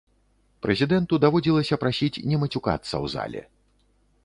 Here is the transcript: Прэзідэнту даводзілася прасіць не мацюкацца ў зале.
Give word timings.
Прэзідэнту 0.65 1.19
даводзілася 1.25 1.79
прасіць 1.85 2.21
не 2.33 2.41
мацюкацца 2.45 2.93
ў 3.03 3.15
зале. 3.17 3.41